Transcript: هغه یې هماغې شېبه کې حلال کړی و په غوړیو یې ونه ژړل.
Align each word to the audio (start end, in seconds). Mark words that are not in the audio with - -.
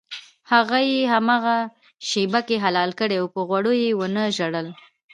هغه 0.51 0.77
یې 0.91 1.01
هماغې 1.13 1.59
شېبه 2.07 2.41
کې 2.47 2.55
حلال 2.63 2.91
کړی 2.99 3.17
و 3.19 3.31
په 3.35 3.41
غوړیو 3.47 3.79
یې 3.83 3.91
ونه 3.99 4.23
ژړل. 4.37 4.67